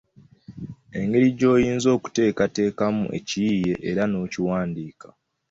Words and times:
Engeri 0.99 1.27
gy’oyinza 1.37 1.87
okuteekateekamu 1.97 3.03
ekiyiiye 3.17 3.75
era 3.89 4.03
n’okiwandiika. 4.07 5.07